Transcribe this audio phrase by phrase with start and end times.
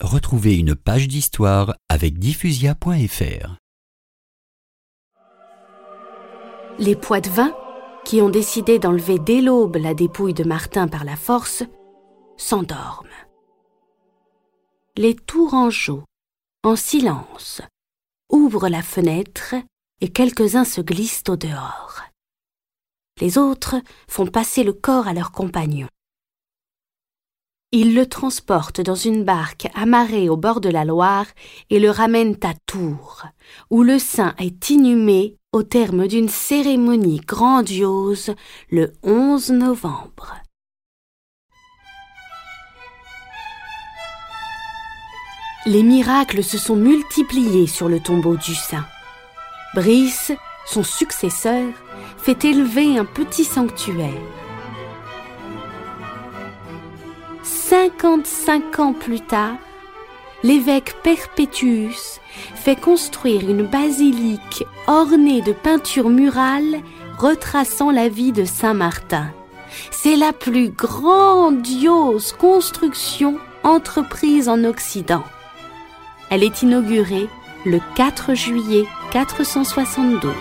[0.00, 3.56] Retrouvez une page d'histoire avec diffusia.fr.
[6.78, 7.52] Les Poitevins,
[8.04, 11.64] qui ont décidé d'enlever dès l'aube la dépouille de Martin par la force,
[12.36, 13.08] s'endorment.
[14.96, 16.04] Les Tourangeaux,
[16.62, 17.60] en silence,
[18.30, 19.56] ouvrent la fenêtre
[20.00, 22.02] et quelques-uns se glissent au dehors.
[23.20, 23.74] Les autres
[24.06, 25.88] font passer le corps à leurs compagnons.
[27.70, 31.26] Ils le transportent dans une barque amarrée au bord de la Loire
[31.68, 33.26] et le ramènent à Tours,
[33.68, 38.34] où le saint est inhumé au terme d'une cérémonie grandiose
[38.70, 40.36] le 11 novembre.
[45.66, 48.86] Les miracles se sont multipliés sur le tombeau du saint.
[49.74, 50.32] Brice,
[50.64, 51.70] son successeur,
[52.16, 54.47] fait élever un petit sanctuaire.
[57.68, 59.58] 55 ans plus tard,
[60.42, 62.18] l'évêque Perpétuus
[62.54, 66.80] fait construire une basilique ornée de peintures murales
[67.18, 69.30] retraçant la vie de Saint Martin.
[69.90, 75.24] C'est la plus grandiose construction entreprise en Occident.
[76.30, 77.28] Elle est inaugurée
[77.66, 80.32] le 4 juillet 472.